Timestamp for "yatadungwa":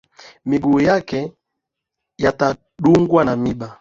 2.17-3.25